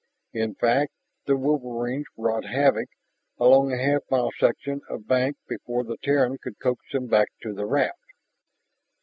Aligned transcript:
In 0.33 0.55
fact, 0.55 0.93
the 1.27 1.37
wolverines 1.37 2.07
wrought 2.17 2.45
havoc 2.45 2.89
along 3.37 3.71
a 3.71 3.77
half 3.77 4.01
mile 4.09 4.31
section 4.35 4.81
of 4.89 5.07
bank 5.07 5.37
before 5.47 5.83
the 5.83 5.97
Terran 6.01 6.39
could 6.39 6.57
coax 6.57 6.83
them 6.91 7.05
back 7.05 7.27
to 7.43 7.53
the 7.53 7.67
raft. 7.67 7.99